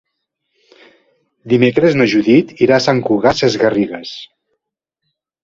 Dimecres 1.53 1.97
na 1.99 2.07
Judit 2.15 2.55
irà 2.67 2.79
a 2.79 2.83
Sant 2.87 3.03
Cugat 3.11 3.43
Sesgarrigues. 3.43 4.17